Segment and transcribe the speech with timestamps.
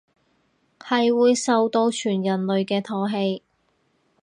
[0.79, 3.41] 係會受到全人類嘅唾棄